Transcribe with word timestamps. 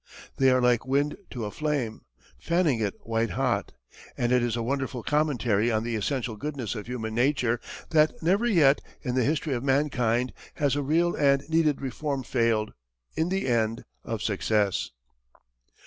They 0.37 0.49
are 0.49 0.63
like 0.63 0.87
wind 0.87 1.15
to 1.29 1.45
a 1.45 1.51
flame, 1.51 2.01
fanning 2.39 2.79
it 2.79 2.95
white 3.05 3.29
hot. 3.29 3.71
And 4.17 4.31
it 4.31 4.41
is 4.41 4.55
a 4.55 4.63
wonderful 4.63 5.03
commentary 5.03 5.69
on 5.71 5.83
the 5.83 5.95
essential 5.95 6.35
goodness 6.37 6.73
of 6.73 6.87
human 6.87 7.13
nature 7.13 7.59
that 7.91 8.13
never 8.19 8.47
yet, 8.47 8.81
in 9.03 9.13
the 9.13 9.23
history 9.23 9.53
of 9.53 9.63
mankind, 9.63 10.33
has 10.55 10.75
a 10.75 10.81
real 10.81 11.13
and 11.15 11.47
needed 11.51 11.81
reform 11.81 12.23
failed, 12.23 12.73
in 13.15 13.29
the 13.29 13.45
end, 13.45 13.83
of 14.03 14.23
success. 14.23 14.89